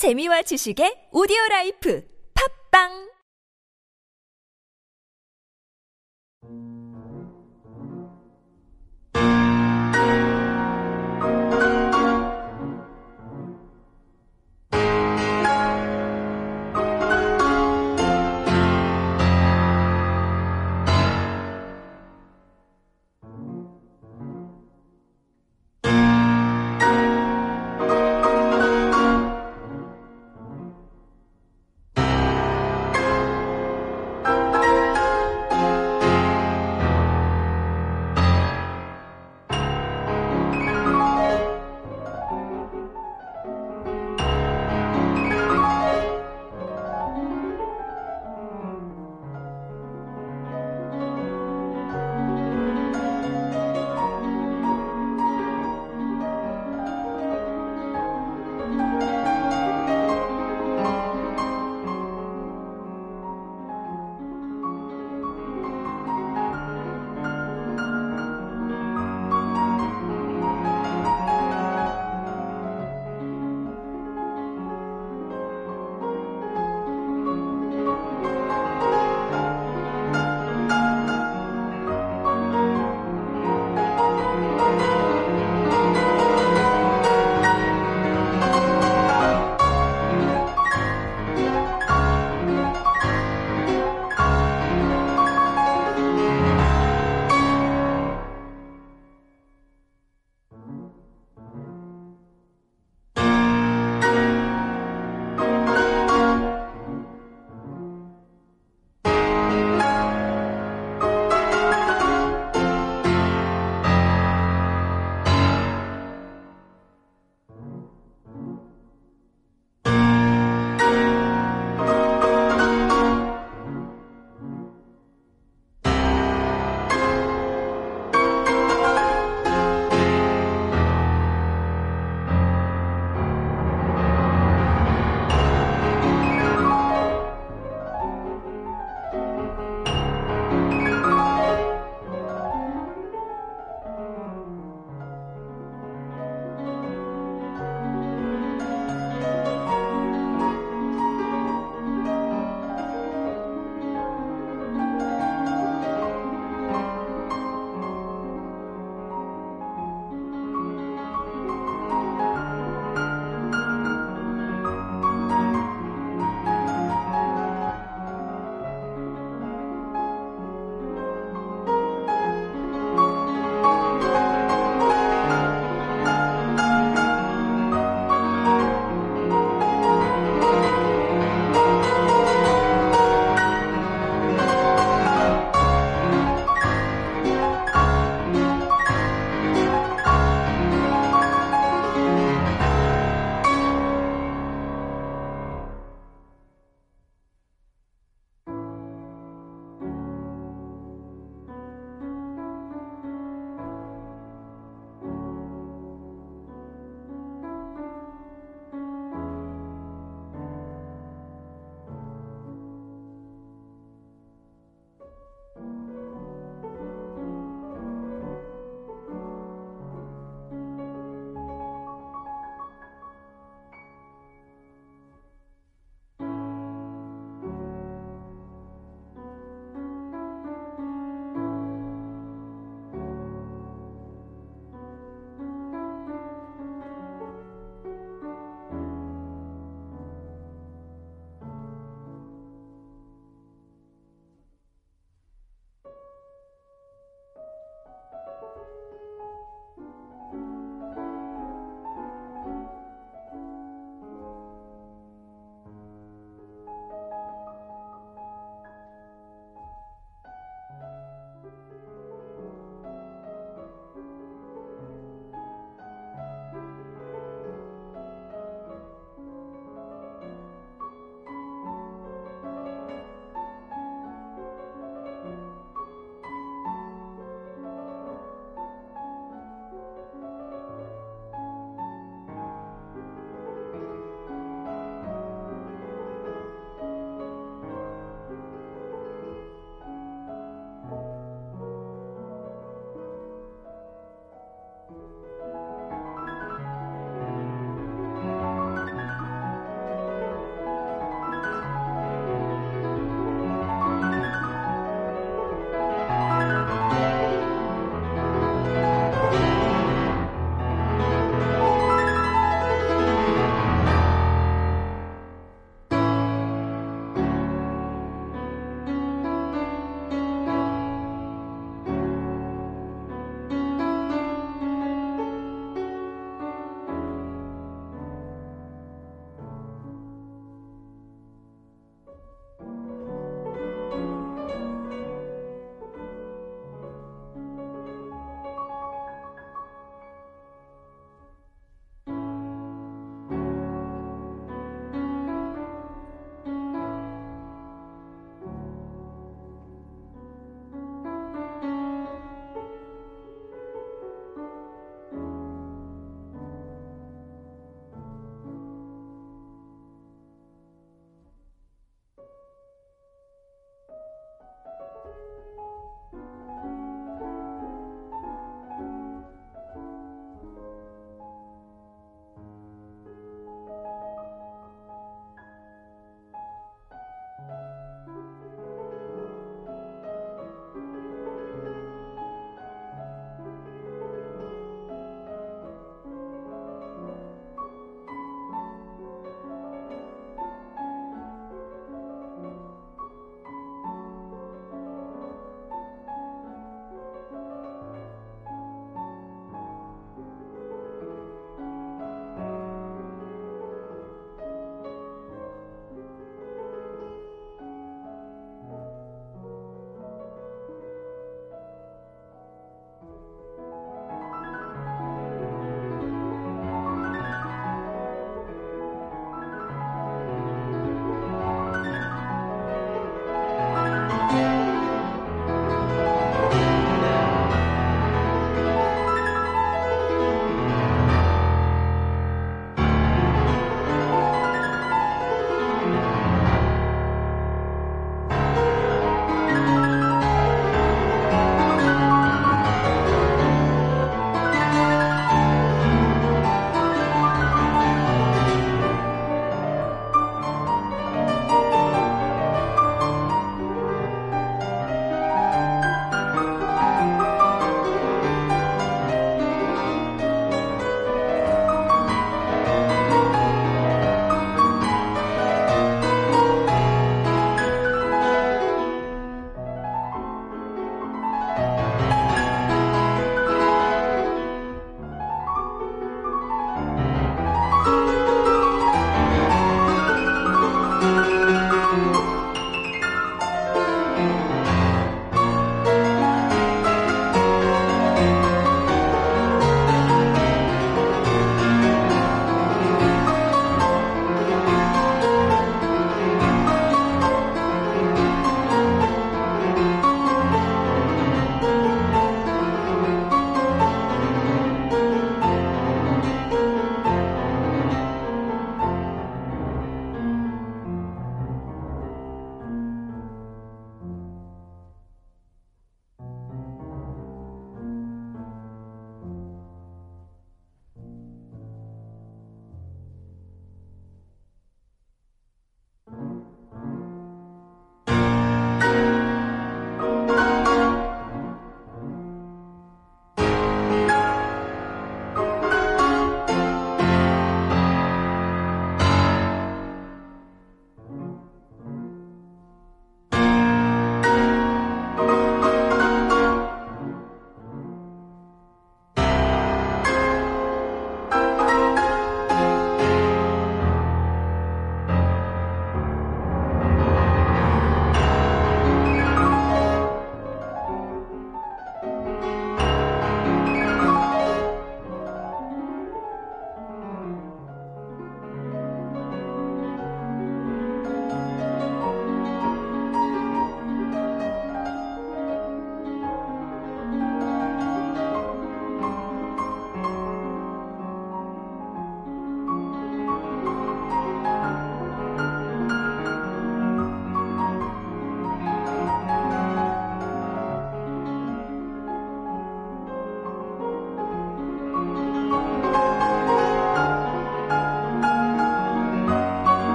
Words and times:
재미와 0.00 0.40
지식의 0.48 1.12
오디오 1.12 1.36
라이프 1.50 2.00
팝빵! 2.32 3.12